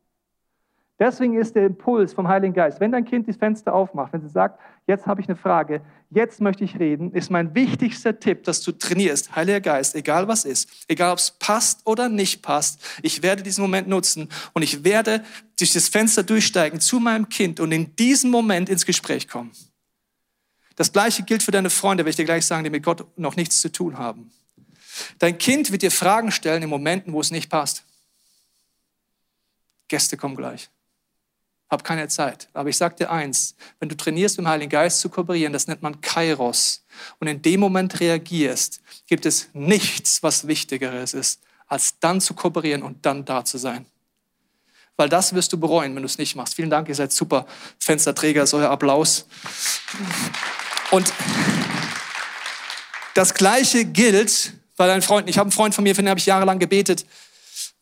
[0.97, 4.29] Deswegen ist der Impuls vom Heiligen Geist, wenn dein Kind das Fenster aufmacht, wenn sie
[4.29, 8.61] sagt, jetzt habe ich eine Frage, jetzt möchte ich reden, ist mein wichtigster Tipp, dass
[8.61, 13.21] du trainierst, Heiliger Geist, egal was ist, egal ob es passt oder nicht passt, ich
[13.23, 15.21] werde diesen Moment nutzen und ich werde
[15.59, 19.51] durch das Fenster durchsteigen zu meinem Kind und in diesem Moment ins Gespräch kommen.
[20.75, 23.35] Das gleiche gilt für deine Freunde, werde ich dir gleich sagen, die mit Gott noch
[23.35, 24.31] nichts zu tun haben.
[25.19, 27.83] Dein Kind wird dir Fragen stellen in Momenten, wo es nicht passt.
[29.87, 30.69] Gäste kommen gleich.
[31.69, 32.47] Hab keine Zeit.
[32.53, 35.67] Aber ich sage dir eins, wenn du trainierst, mit dem Heiligen Geist zu kooperieren, das
[35.67, 36.85] nennt man Kairos,
[37.19, 42.83] und in dem Moment reagierst, gibt es nichts, was Wichtigeres ist, als dann zu kooperieren
[42.83, 43.85] und dann da zu sein.
[44.95, 46.55] Weil das wirst du bereuen, wenn du es nicht machst.
[46.55, 47.45] Vielen Dank, ihr seid super
[47.79, 49.25] Fensterträger, ist euer Applaus.
[50.95, 51.11] Und
[53.15, 55.29] das Gleiche gilt bei deinen Freunden.
[55.29, 57.05] Ich habe einen Freund von mir, für den habe ich jahrelang gebetet.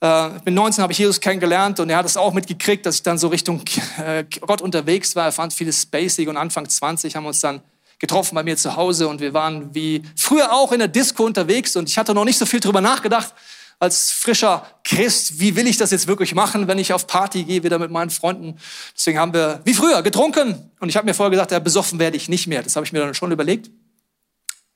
[0.02, 3.04] Äh, mit 19 habe ich Jesus kennengelernt und er hat es auch mitgekriegt, dass ich
[3.04, 3.62] dann so Richtung
[4.04, 5.26] äh, Gott unterwegs war.
[5.26, 7.62] Er fand vieles spacig und Anfang 20 haben wir uns dann
[8.00, 11.76] getroffen bei mir zu Hause und wir waren wie früher auch in der Disco unterwegs
[11.76, 13.36] und ich hatte noch nicht so viel drüber nachgedacht
[13.84, 17.64] als frischer Christ, wie will ich das jetzt wirklich machen, wenn ich auf Party gehe,
[17.64, 18.58] wieder mit meinen Freunden.
[18.96, 20.72] Deswegen haben wir, wie früher, getrunken.
[20.80, 22.64] Und ich habe mir vorher gesagt, ja, besoffen werde ich nicht mehr.
[22.64, 23.70] Das habe ich mir dann schon überlegt.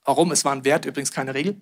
[0.04, 0.34] Warum?
[0.34, 1.56] Es war ein Wert, übrigens keine Regel.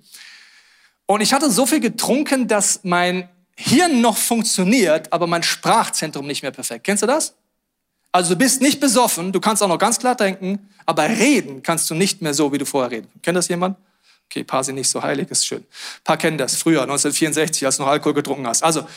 [1.06, 6.42] Und ich hatte so viel getrunken, dass mein Hirn noch funktioniert, aber mein Sprachzentrum nicht
[6.42, 6.84] mehr perfekt.
[6.84, 7.36] Kennst du das?
[8.12, 11.92] Also du bist nicht besoffen, du kannst auch noch ganz klar denken, aber reden kannst
[11.92, 13.08] du nicht mehr so, wie du vorher reden.
[13.22, 13.78] Kennt das jemand?
[14.30, 15.62] Okay, paar sind nicht so heilig, ist schön.
[15.62, 18.64] Ein paar kennen das früher, 1964, als du noch Alkohol getrunken hast.
[18.64, 18.88] Also,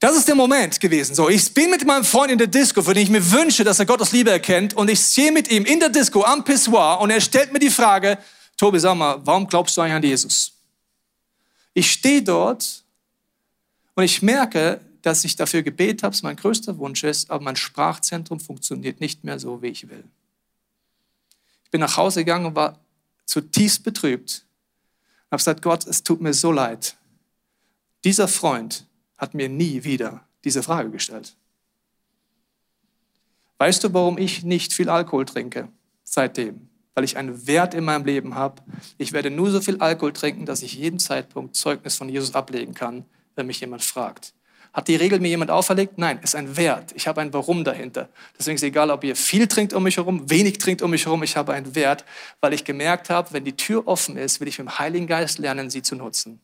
[0.00, 1.14] das ist der Moment gewesen.
[1.14, 3.80] So, ich bin mit meinem Freund in der Disco, für den ich mir wünsche, dass
[3.80, 4.74] er Gottes Liebe erkennt.
[4.74, 7.70] Und ich stehe mit ihm in der Disco am Pissoir und er stellt mir die
[7.70, 8.18] Frage,
[8.56, 10.52] Tobi, sag mal, warum glaubst du eigentlich an Jesus?
[11.74, 12.84] Ich stehe dort
[13.94, 17.56] und ich merke, dass ich dafür gebetet habe, es mein größter Wunsch ist, aber mein
[17.56, 20.04] Sprachzentrum funktioniert nicht mehr so, wie ich will.
[21.64, 22.78] Ich bin nach Hause gegangen und war
[23.28, 24.30] zutiefst betrübt.
[24.30, 26.96] Ich habe gesagt, Gott, es tut mir so leid.
[28.02, 28.86] Dieser Freund
[29.18, 31.36] hat mir nie wieder diese Frage gestellt.
[33.58, 35.68] Weißt du, warum ich nicht viel Alkohol trinke
[36.04, 36.68] seitdem?
[36.94, 38.62] Weil ich einen Wert in meinem Leben habe.
[38.96, 42.72] Ich werde nur so viel Alkohol trinken, dass ich jeden Zeitpunkt Zeugnis von Jesus ablegen
[42.72, 44.32] kann, wenn mich jemand fragt.
[44.72, 45.98] Hat die Regel mir jemand auferlegt?
[45.98, 46.92] Nein, es ist ein Wert.
[46.94, 48.08] Ich habe ein Warum dahinter.
[48.38, 51.06] Deswegen ist es egal, ob ihr viel trinkt um mich herum, wenig trinkt um mich
[51.06, 51.22] herum.
[51.22, 52.04] Ich habe einen Wert,
[52.40, 55.38] weil ich gemerkt habe, wenn die Tür offen ist, will ich mit dem Heiligen Geist
[55.38, 56.40] lernen, sie zu nutzen.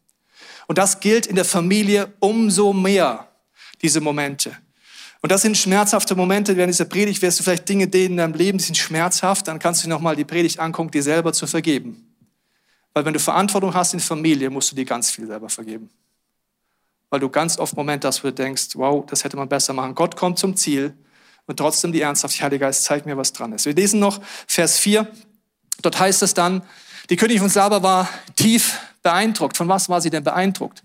[0.66, 3.28] Und das gilt in der Familie umso mehr,
[3.82, 4.56] diese Momente.
[5.20, 6.56] Und das sind schmerzhafte Momente.
[6.56, 9.48] Während dieser Predigt wirst du vielleicht Dinge denen in deinem Leben, die sind schmerzhaft.
[9.48, 12.14] Dann kannst du dir nochmal die Predigt angucken, dir selber zu vergeben.
[12.92, 15.88] Weil wenn du Verantwortung hast in Familie, musst du dir ganz viel selber vergeben.
[17.10, 19.94] Weil du ganz oft Momente hast, wo du denkst, wow, das hätte man besser machen.
[19.94, 20.94] Gott kommt zum Ziel
[21.46, 23.66] und trotzdem die Ernsthaftigkeit, Heiliger Geist, zeigt mir, was dran ist.
[23.66, 25.06] Wir lesen noch Vers 4.
[25.82, 26.62] Dort heißt es dann,
[27.10, 29.56] die Königin von Saba war tief beeindruckt.
[29.56, 30.82] Von was war sie denn beeindruckt?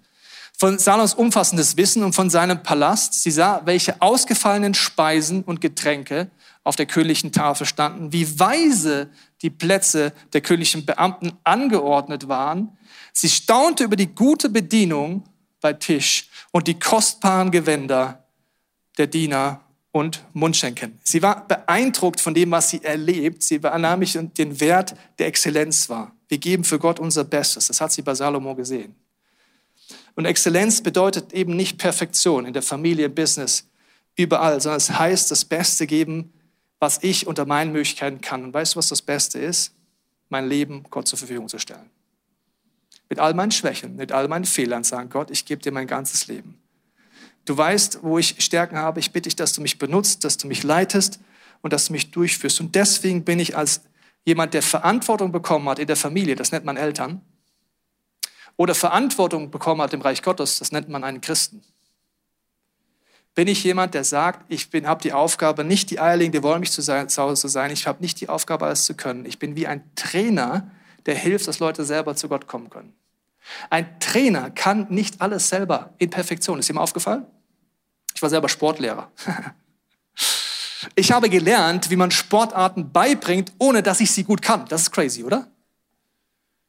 [0.59, 3.23] von Salomos umfassendes Wissen und von seinem Palast.
[3.23, 6.29] Sie sah, welche ausgefallenen Speisen und Getränke
[6.65, 9.09] auf der königlichen Tafel standen, wie weise
[9.41, 12.77] die Plätze der königlichen Beamten angeordnet waren.
[13.13, 15.23] Sie staunte über die gute Bedienung
[15.61, 18.23] bei Tisch und die kostbaren Gewänder
[18.97, 20.99] der Diener und Mundschenken.
[21.03, 23.43] Sie war beeindruckt von dem, was sie erlebt.
[23.43, 26.15] Sie nahm mich den Wert der Exzellenz wahr.
[26.27, 27.67] Wir geben für Gott unser Bestes.
[27.67, 28.95] Das hat sie bei Salomo gesehen.
[30.15, 33.67] Und Exzellenz bedeutet eben nicht Perfektion in der Familie, im Business,
[34.15, 36.33] überall, sondern es heißt, das Beste geben,
[36.77, 38.43] was ich unter meinen Möglichkeiten kann.
[38.43, 39.73] Und weißt du, was das Beste ist?
[40.29, 41.89] Mein Leben Gott zur Verfügung zu stellen.
[43.09, 46.27] Mit all meinen Schwächen, mit all meinen Fehlern sagen, Gott, ich gebe dir mein ganzes
[46.27, 46.59] Leben.
[47.45, 48.99] Du weißt, wo ich Stärken habe.
[48.99, 51.19] Ich bitte dich, dass du mich benutzt, dass du mich leitest
[51.61, 52.59] und dass du mich durchführst.
[52.59, 53.81] Und deswegen bin ich als
[54.25, 57.21] jemand, der Verantwortung bekommen hat in der Familie, das nennt man Eltern,
[58.57, 61.63] oder Verantwortung bekommen hat im Reich Gottes, das nennt man einen Christen.
[63.33, 67.07] Bin ich jemand, der sagt, ich habe die Aufgabe, nicht die eierlegende Wollmilch zu, sein,
[67.09, 69.25] zu Hause zu sein, ich habe nicht die Aufgabe, alles zu können.
[69.25, 70.69] Ich bin wie ein Trainer,
[71.05, 72.93] der hilft, dass Leute selber zu Gott kommen können.
[73.69, 76.59] Ein Trainer kann nicht alles selber in Perfektion.
[76.59, 77.25] Ist mal aufgefallen?
[78.13, 79.11] Ich war selber Sportlehrer.
[80.95, 84.65] Ich habe gelernt, wie man Sportarten beibringt, ohne dass ich sie gut kann.
[84.69, 85.47] Das ist crazy, oder?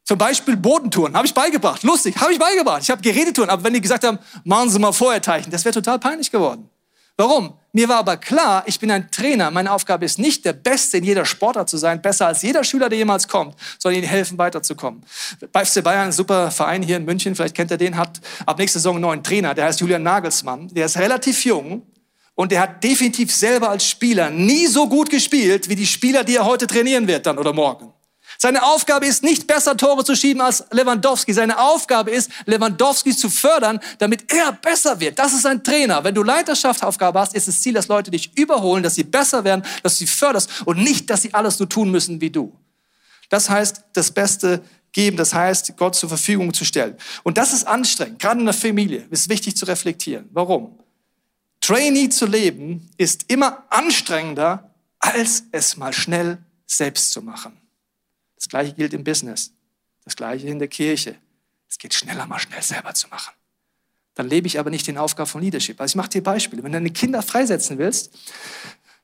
[0.03, 1.83] Zum Beispiel Bodentouren, habe ich beigebracht.
[1.83, 2.81] Lustig, habe ich beigebracht.
[2.81, 5.73] Ich habe Gerätetouren, aber wenn die gesagt haben, machen Sie mal vorher Teichen, das wäre
[5.73, 6.69] total peinlich geworden.
[7.21, 7.53] Warum?
[7.71, 9.51] Mir war aber klar, ich bin ein Trainer.
[9.51, 12.89] Meine Aufgabe ist nicht, der Beste in jeder Sportart zu sein, besser als jeder Schüler,
[12.89, 15.03] der jemals kommt, sondern ihnen helfen, weiterzukommen.
[15.51, 18.57] Bei FC Bayern, ein super Verein hier in München, vielleicht kennt ihr den, hat ab
[18.57, 20.69] nächster Saison einen neuen Trainer, der heißt Julian Nagelsmann.
[20.69, 21.83] Der ist relativ jung
[22.33, 26.37] und der hat definitiv selber als Spieler nie so gut gespielt, wie die Spieler, die
[26.37, 27.93] er heute trainieren wird dann oder morgen.
[28.41, 31.31] Seine Aufgabe ist nicht besser Tore zu schieben als Lewandowski.
[31.31, 35.19] Seine Aufgabe ist, Lewandowski zu fördern, damit er besser wird.
[35.19, 36.03] Das ist ein Trainer.
[36.03, 39.63] Wenn du Leiterschaftsaufgabe hast, ist das Ziel, dass Leute dich überholen, dass sie besser werden,
[39.83, 42.51] dass du sie förderst und nicht, dass sie alles so tun müssen wie du.
[43.29, 46.97] Das heißt, das Beste geben, das heißt, Gott zur Verfügung zu stellen.
[47.21, 49.05] Und das ist anstrengend, gerade in der Familie.
[49.11, 50.27] Ist wichtig zu reflektieren.
[50.31, 50.79] Warum?
[51.61, 57.60] Trainee zu leben ist immer anstrengender, als es mal schnell selbst zu machen.
[58.41, 59.53] Das gleiche gilt im Business.
[60.03, 61.15] Das gleiche in der Kirche.
[61.69, 63.35] Es geht schneller, mal schnell selber zu machen.
[64.15, 65.79] Dann lebe ich aber nicht den Aufgaben von Leadership.
[65.79, 66.63] Also ich mache dir Beispiele.
[66.63, 68.11] Wenn du deine Kinder freisetzen willst,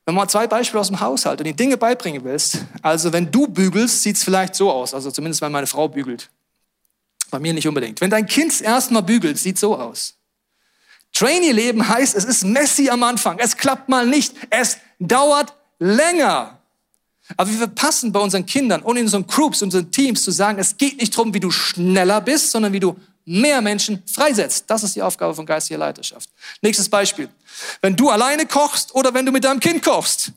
[0.04, 3.46] wenn man zwei Beispiele aus dem Haushalt und die Dinge beibringen willst, also wenn du
[3.46, 6.30] bügelst, sieht es vielleicht so aus, also zumindest wenn meine Frau bügelt.
[7.30, 8.00] Bei mir nicht unbedingt.
[8.00, 10.16] Wenn dein Kind erstmal bügelt, sieht so aus.
[11.12, 13.38] Trainee-Leben heißt, es ist messy am Anfang.
[13.38, 14.34] Es klappt mal nicht.
[14.50, 16.57] Es dauert länger.
[17.36, 20.76] Aber wir verpassen bei unseren Kindern und in unseren Groups, unseren Teams zu sagen, es
[20.76, 24.64] geht nicht darum, wie du schneller bist, sondern wie du mehr Menschen freisetzt.
[24.68, 26.30] Das ist die Aufgabe von geistiger Leiterschaft.
[26.62, 27.28] Nächstes Beispiel.
[27.82, 30.32] Wenn du alleine kochst oder wenn du mit deinem Kind kochst.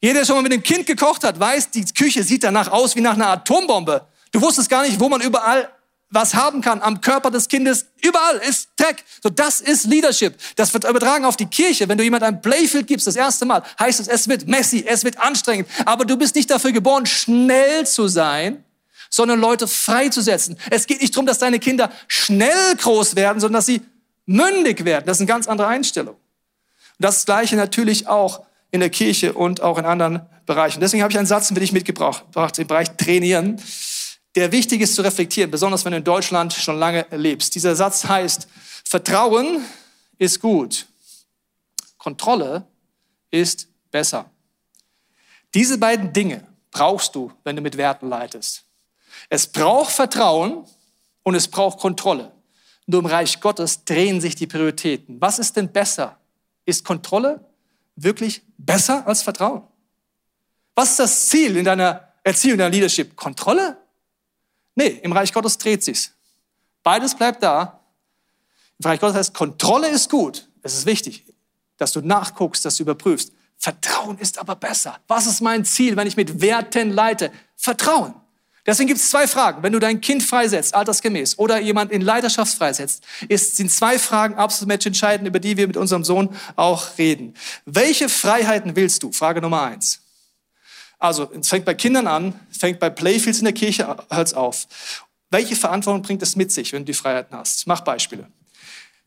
[0.00, 2.96] Jeder, der schon mal mit dem Kind gekocht hat, weiß, die Küche sieht danach aus
[2.96, 4.06] wie nach einer Atombombe.
[4.32, 5.68] Du wusstest gar nicht, wo man überall
[6.14, 7.86] was haben kann am Körper des Kindes.
[8.00, 8.96] Überall ist Tech.
[9.22, 10.34] So, das ist Leadership.
[10.56, 11.88] Das wird übertragen auf die Kirche.
[11.88, 15.04] Wenn du jemand ein Playfield gibst, das erste Mal, heißt es, es wird messy, es
[15.04, 15.68] wird anstrengend.
[15.84, 18.62] Aber du bist nicht dafür geboren, schnell zu sein,
[19.10, 20.56] sondern Leute freizusetzen.
[20.70, 23.82] Es geht nicht darum, dass deine Kinder schnell groß werden, sondern dass sie
[24.26, 25.04] mündig werden.
[25.06, 26.16] Das ist eine ganz andere Einstellung.
[26.98, 30.80] Das Gleiche natürlich auch in der Kirche und auch in anderen Bereichen.
[30.80, 32.24] Deswegen habe ich einen Satz für dich mitgebracht,
[32.58, 33.60] im Bereich Trainieren
[34.34, 37.54] der wichtig ist zu reflektieren, besonders wenn du in Deutschland schon lange lebst.
[37.54, 38.48] Dieser Satz heißt,
[38.84, 39.64] Vertrauen
[40.18, 40.86] ist gut,
[41.98, 42.66] Kontrolle
[43.30, 44.30] ist besser.
[45.54, 48.64] Diese beiden Dinge brauchst du, wenn du mit Werten leitest.
[49.28, 50.64] Es braucht Vertrauen
[51.22, 52.32] und es braucht Kontrolle.
[52.86, 55.20] Nur im Reich Gottes drehen sich die Prioritäten.
[55.20, 56.18] Was ist denn besser?
[56.66, 57.44] Ist Kontrolle
[57.96, 59.62] wirklich besser als Vertrauen?
[60.74, 63.16] Was ist das Ziel in deiner Erziehung, in deiner Leadership?
[63.16, 63.78] Kontrolle?
[64.74, 66.12] Nee, im Reich Gottes dreht sich's.
[66.82, 67.80] Beides bleibt da.
[68.78, 70.48] Im Reich Gottes heißt, Kontrolle ist gut.
[70.62, 71.24] Es ist wichtig,
[71.76, 73.32] dass du nachguckst, dass du überprüfst.
[73.56, 74.98] Vertrauen ist aber besser.
[75.06, 77.30] Was ist mein Ziel, wenn ich mit Werten leite?
[77.56, 78.14] Vertrauen.
[78.66, 79.62] Deswegen gibt es zwei Fragen.
[79.62, 84.34] Wenn du dein Kind freisetzt, altersgemäß, oder jemand in Leiterschaft freisetzt, ist, sind zwei Fragen
[84.36, 87.34] absolut entscheidend, über die wir mit unserem Sohn auch reden.
[87.66, 89.12] Welche Freiheiten willst du?
[89.12, 90.00] Frage Nummer eins.
[91.04, 94.66] Also, es fängt bei Kindern an, fängt bei Playfields in der Kirche, hört auf.
[95.28, 97.58] Welche Verantwortung bringt es mit sich, wenn du die Freiheiten hast?
[97.58, 98.26] Ich mache Beispiele.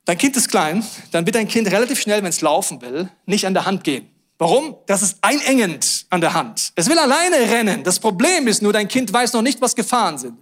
[0.05, 3.47] Dein Kind ist klein, dann wird dein Kind relativ schnell, wenn es laufen will, nicht
[3.47, 4.07] an der Hand gehen.
[4.37, 4.75] Warum?
[4.85, 6.71] Das ist einengend an der Hand.
[6.75, 7.83] Es will alleine rennen.
[7.83, 10.37] Das Problem ist nur, dein Kind weiß noch nicht, was Gefahren sind.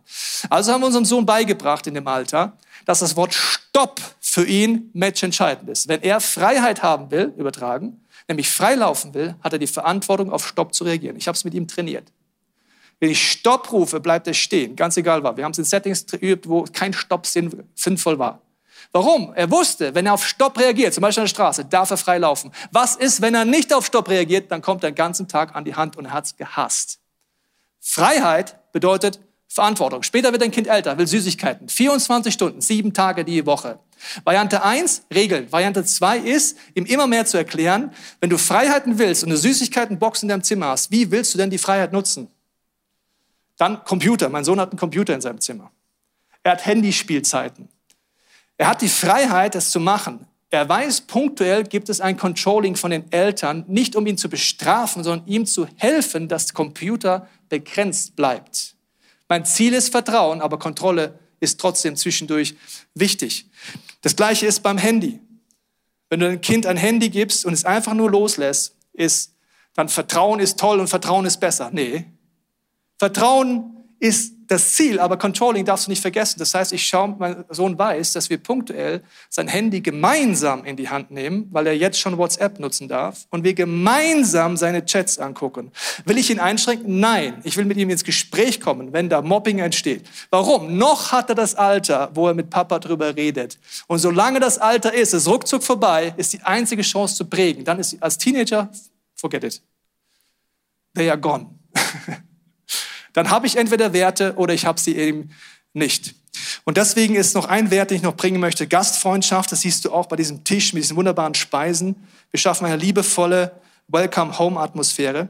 [0.49, 4.89] Also haben wir unserem Sohn beigebracht in dem Alter, dass das Wort Stopp für ihn
[4.91, 5.87] matchentscheidend ist.
[5.87, 10.73] Wenn er Freiheit haben will, übertragen, nämlich freilaufen will, hat er die Verantwortung, auf Stopp
[10.73, 11.15] zu reagieren.
[11.17, 12.11] Ich habe es mit ihm trainiert.
[12.99, 15.35] Wenn ich Stopp rufe, bleibt er stehen, ganz egal was.
[15.37, 18.41] Wir haben es in Settings geübt, wo kein Stopp sinnvoll war.
[18.91, 19.33] Warum?
[19.35, 22.17] Er wusste, wenn er auf Stopp reagiert, zum Beispiel an der Straße, darf er frei
[22.17, 22.51] laufen.
[22.71, 24.51] Was ist, wenn er nicht auf Stopp reagiert?
[24.51, 26.99] Dann kommt er den ganzen Tag an die Hand und er hat's gehasst.
[27.81, 30.03] Freiheit bedeutet Verantwortung.
[30.03, 31.69] Später wird ein Kind älter, will Süßigkeiten.
[31.69, 33.79] 24 Stunden, sieben Tage die Woche.
[34.23, 35.51] Variante 1, Regeln.
[35.51, 40.23] Variante 2 ist, ihm immer mehr zu erklären, wenn du Freiheiten willst und eine Süßigkeitenbox
[40.23, 42.27] in deinem Zimmer hast, wie willst du denn die Freiheit nutzen?
[43.57, 44.29] Dann Computer.
[44.29, 45.71] Mein Sohn hat einen Computer in seinem Zimmer.
[46.43, 47.69] Er hat Handyspielzeiten.
[48.57, 50.27] Er hat die Freiheit, das zu machen.
[50.49, 55.03] Er weiß, punktuell gibt es ein Controlling von den Eltern, nicht um ihn zu bestrafen,
[55.03, 58.75] sondern ihm zu helfen, dass Computer begrenzt bleibt.
[59.27, 62.55] Mein Ziel ist Vertrauen, aber Kontrolle ist trotzdem zwischendurch
[62.93, 63.49] wichtig.
[64.01, 65.19] Das gleiche ist beim Handy.
[66.09, 69.33] Wenn du ein Kind ein Handy gibst und es einfach nur loslässt, ist
[69.73, 71.69] dann Vertrauen ist toll und Vertrauen ist besser.
[71.71, 72.05] Nee.
[72.97, 76.39] Vertrauen ist das Ziel, aber Controlling darfst du nicht vergessen.
[76.39, 80.89] Das heißt, ich schaue, mein Sohn weiß, dass wir punktuell sein Handy gemeinsam in die
[80.89, 85.71] Hand nehmen, weil er jetzt schon WhatsApp nutzen darf und wir gemeinsam seine Chats angucken.
[86.05, 86.99] Will ich ihn einschränken?
[86.99, 87.41] Nein.
[87.43, 90.07] Ich will mit ihm ins Gespräch kommen, wenn da Mobbing entsteht.
[90.29, 90.77] Warum?
[90.77, 93.57] Noch hat er das Alter, wo er mit Papa drüber redet.
[93.87, 97.63] Und solange das Alter ist, ist ruckzuck vorbei, ist die einzige Chance zu prägen.
[97.63, 98.69] Dann ist als Teenager,
[99.15, 99.61] forget it.
[100.93, 101.47] They are gone.
[103.15, 105.31] dann habe ich entweder Werte oder ich habe sie eben
[105.73, 106.15] nicht.
[106.65, 109.51] Und deswegen ist noch ein Wert, den ich noch bringen möchte, Gastfreundschaft.
[109.53, 111.95] Das siehst du auch bei diesem Tisch mit diesen wunderbaren Speisen.
[112.31, 113.53] Wir schaffen eine liebevolle
[113.87, 115.29] Welcome-Home-Atmosphäre.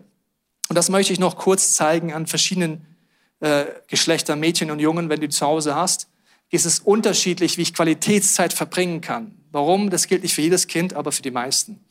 [0.67, 2.87] Und das möchte ich noch kurz zeigen an verschiedenen
[3.39, 6.07] äh, Geschlechtern, Mädchen und Jungen, wenn du zu Hause hast.
[6.49, 9.37] Ist es unterschiedlich, wie ich Qualitätszeit verbringen kann.
[9.51, 9.91] Warum?
[9.91, 11.85] Das gilt nicht für jedes Kind, aber für die meisten.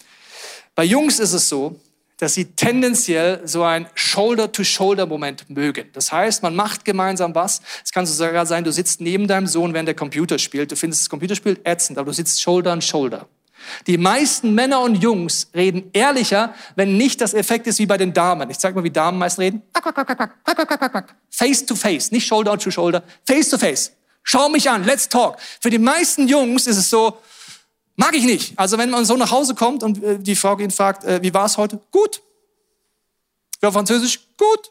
[0.74, 1.80] Bei Jungs ist es so,
[2.18, 5.88] dass sie tendenziell so ein Shoulder-to-Shoulder-Moment mögen.
[5.92, 7.60] Das heißt, man macht gemeinsam was.
[7.84, 10.70] Es kann sogar sein, du sitzt neben deinem Sohn, während der Computer spielt.
[10.70, 13.26] Du findest das Computerspiel ätzend, aber du sitzt Shoulder an Shoulder.
[13.86, 18.12] Die meisten Männer und Jungs reden ehrlicher, wenn nicht das Effekt ist wie bei den
[18.12, 18.50] Damen.
[18.50, 19.62] Ich zeig mal, wie Damen meist reden.
[21.30, 23.92] Face to face, nicht Shoulder to Shoulder, face to face.
[24.22, 25.36] Schau mich an, let's talk.
[25.60, 27.18] Für die meisten Jungs ist es so,
[27.96, 28.58] Mag ich nicht.
[28.58, 31.32] Also wenn man so nach Hause kommt und äh, die Frau ihn fragt, äh, wie
[31.32, 31.80] war es heute?
[31.90, 32.22] Gut.
[33.62, 34.20] Ja, Französisch?
[34.36, 34.70] Gut.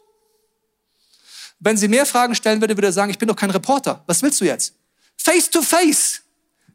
[1.58, 4.02] Wenn sie mehr Fragen stellen würde, würde er sagen, ich bin doch kein Reporter.
[4.06, 4.74] Was willst du jetzt?
[5.16, 6.20] Face to face.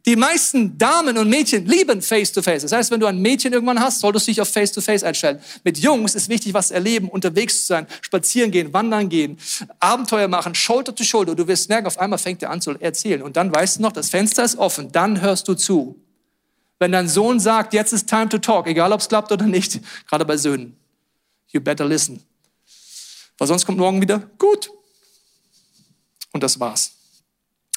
[0.06, 2.64] Die meisten Damen und Mädchen lieben Face to Face.
[2.64, 5.04] Das heißt, wenn du ein Mädchen irgendwann hast, solltest du dich auf Face to Face
[5.04, 5.40] einstellen.
[5.64, 9.38] Mit Jungs ist wichtig, was erleben, unterwegs zu sein, spazieren gehen, wandern gehen,
[9.80, 11.36] Abenteuer machen, Shoulder to Shoulder.
[11.36, 13.22] Du wirst merken, auf einmal fängt er an zu erzählen.
[13.22, 14.92] Und dann weißt du noch, das Fenster ist offen.
[14.92, 16.02] Dann hörst du zu.
[16.80, 19.80] Wenn dein Sohn sagt, jetzt ist time to talk, egal ob es klappt oder nicht,
[20.08, 20.78] gerade bei Söhnen,
[21.50, 22.24] you better listen.
[23.38, 24.72] Weil sonst kommt morgen wieder, gut.
[26.32, 26.94] Und das war's.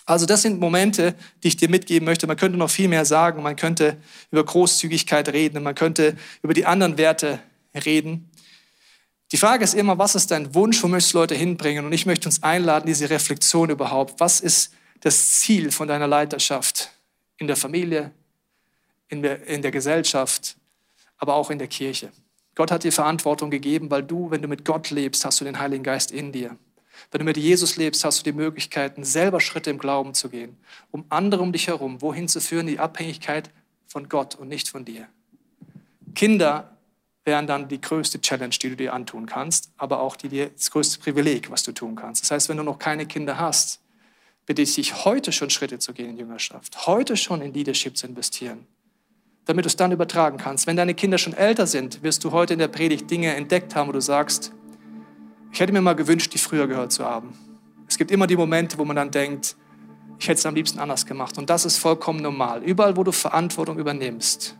[0.04, 2.26] Also das sind Momente, die ich dir mitgeben möchte.
[2.26, 3.42] Man könnte noch viel mehr sagen.
[3.42, 3.96] Man könnte
[4.30, 5.62] über Großzügigkeit reden.
[5.62, 7.38] Man könnte über die anderen Werte
[7.84, 8.28] reden.
[9.30, 10.82] Die Frage ist immer, was ist dein Wunsch?
[10.82, 11.86] Wo möchtest du Leute hinbringen?
[11.86, 14.18] Und ich möchte uns einladen, diese Reflexion überhaupt.
[14.20, 16.90] Was ist das Ziel von deiner Leiterschaft
[17.38, 18.10] in der Familie,
[19.12, 20.56] in der, in der Gesellschaft,
[21.18, 22.10] aber auch in der Kirche.
[22.54, 25.58] Gott hat dir Verantwortung gegeben, weil du, wenn du mit Gott lebst, hast du den
[25.58, 26.56] Heiligen Geist in dir.
[27.10, 30.56] Wenn du mit Jesus lebst, hast du die Möglichkeiten, selber Schritte im Glauben zu gehen,
[30.90, 33.50] um andere um dich herum wohin zu führen, die Abhängigkeit
[33.86, 35.08] von Gott und nicht von dir.
[36.14, 36.78] Kinder
[37.24, 41.00] wären dann die größte Challenge, die du dir antun kannst, aber auch die das größte
[41.00, 42.22] Privileg, was du tun kannst.
[42.22, 43.80] Das heißt, wenn du noch keine Kinder hast,
[44.46, 48.06] bitte ich dich heute schon Schritte zu gehen in Jüngerschaft, heute schon in Leadership zu
[48.06, 48.66] investieren,
[49.44, 50.66] damit du es dann übertragen kannst.
[50.66, 53.88] Wenn deine Kinder schon älter sind, wirst du heute in der Predigt Dinge entdeckt haben,
[53.88, 54.52] wo du sagst,
[55.52, 57.34] ich hätte mir mal gewünscht, die früher gehört zu haben.
[57.88, 59.56] Es gibt immer die Momente, wo man dann denkt,
[60.18, 61.36] ich hätte es am liebsten anders gemacht.
[61.36, 62.62] Und das ist vollkommen normal.
[62.62, 64.56] Überall, wo du Verantwortung übernimmst,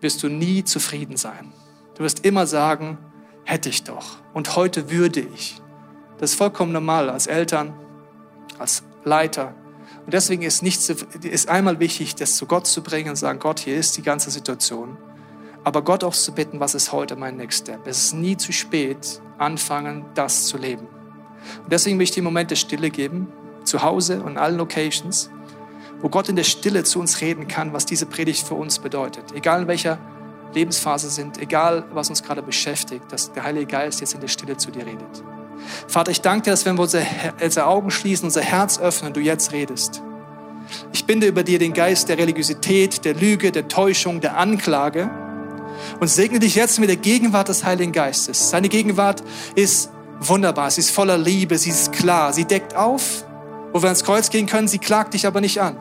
[0.00, 1.52] wirst du nie zufrieden sein.
[1.96, 2.98] Du wirst immer sagen,
[3.44, 4.18] hätte ich doch.
[4.32, 5.60] Und heute würde ich.
[6.18, 7.74] Das ist vollkommen normal als Eltern,
[8.58, 9.54] als Leiter.
[10.04, 13.60] Und deswegen ist, nicht, ist einmal wichtig, das zu Gott zu bringen und sagen, Gott,
[13.60, 14.96] hier ist die ganze Situation.
[15.64, 17.86] Aber Gott auch zu bitten, was ist heute mein Next Step?
[17.86, 20.86] Es ist nie zu spät, anfangen, das zu leben.
[21.62, 23.28] Und deswegen möchte ich die Momente Stille geben,
[23.64, 25.30] zu Hause und in allen Locations,
[26.00, 29.32] wo Gott in der Stille zu uns reden kann, was diese Predigt für uns bedeutet.
[29.34, 29.98] Egal in welcher
[30.52, 34.56] Lebensphase sind, egal was uns gerade beschäftigt, dass der Heilige Geist jetzt in der Stille
[34.56, 35.22] zu dir redet.
[35.88, 37.06] Vater, ich danke dir, dass wenn wir unsere,
[37.42, 40.02] unsere Augen schließen, unser Herz öffnen, du jetzt redest.
[40.92, 45.10] Ich binde über dir den Geist der Religiosität, der Lüge, der Täuschung, der Anklage
[46.00, 48.50] und segne dich jetzt mit der Gegenwart des Heiligen Geistes.
[48.50, 49.22] Seine Gegenwart
[49.54, 53.24] ist wunderbar, sie ist voller Liebe, sie ist klar, sie deckt auf,
[53.72, 55.76] wo wir ans Kreuz gehen können, sie klagt dich aber nicht an.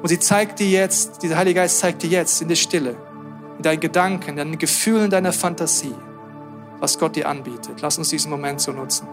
[0.00, 2.96] Und sie zeigt dir jetzt, dieser Heilige Geist zeigt dir jetzt in der Stille,
[3.56, 5.94] in deinen Gedanken, in deinen Gefühlen, deiner Fantasie,
[6.82, 7.80] was Gott dir anbietet.
[7.80, 9.06] Lass uns diesen Moment so nutzen.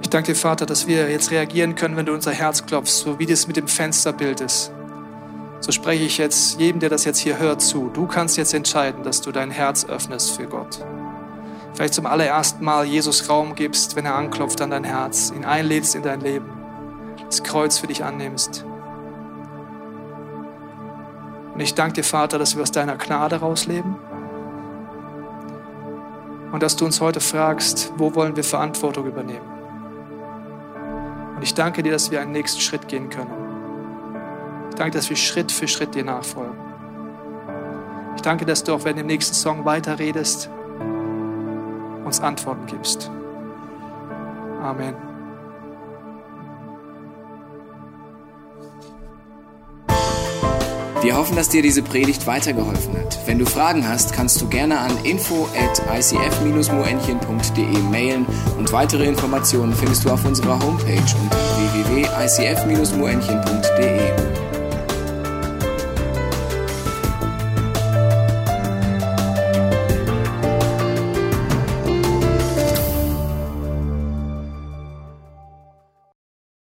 [0.00, 3.18] Ich danke dir, Vater, dass wir jetzt reagieren können, wenn du unser Herz klopfst, so
[3.18, 4.72] wie das mit dem Fensterbild ist.
[5.60, 7.90] So spreche ich jetzt jedem, der das jetzt hier hört, zu.
[7.92, 10.84] Du kannst jetzt entscheiden, dass du dein Herz öffnest für Gott.
[11.74, 15.94] Vielleicht zum allerersten Mal Jesus Raum gibst, wenn er anklopft an dein Herz, ihn einlädst
[15.94, 16.48] in dein Leben,
[17.26, 18.64] das Kreuz für dich annimmst.
[21.52, 23.96] Und ich danke dir, Vater, dass wir aus deiner Gnade rausleben
[26.52, 29.46] und dass du uns heute fragst, wo wollen wir Verantwortung übernehmen.
[31.36, 33.45] Und ich danke dir, dass wir einen nächsten Schritt gehen können.
[34.76, 36.54] Ich danke, dass wir Schritt für Schritt dir nachfolgen.
[38.14, 40.50] Ich danke, dass du auch, wenn du im nächsten Song weiterredest,
[42.04, 43.10] uns Antworten gibst.
[44.60, 44.94] Amen.
[51.00, 53.26] Wir hoffen, dass dir diese Predigt weitergeholfen hat.
[53.26, 58.26] Wenn du Fragen hast, kannst du gerne an info at icf-moenchen.de mailen
[58.58, 64.45] und weitere Informationen findest du auf unserer Homepage unter www.icf-moenchen.de.